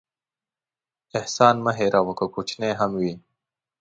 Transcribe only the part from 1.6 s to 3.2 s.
مه هېروه، که کوچنی هم وي.